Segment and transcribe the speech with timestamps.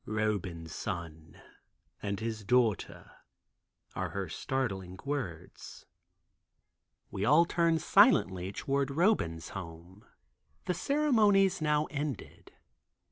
[0.07, 1.39] "Roban's son,
[2.01, 3.11] and his daughter,"
[3.95, 5.85] are her startling words.
[7.11, 10.03] We all turn silently toward Roban's home.
[10.65, 12.51] The ceremonies now ended.